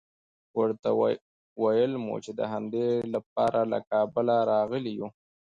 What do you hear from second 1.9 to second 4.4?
مو چې د همدې لپاره له کابله